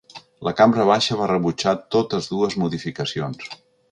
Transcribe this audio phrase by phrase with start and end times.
[0.45, 3.55] La cambra baixa va rebutjar totes dues modificacions.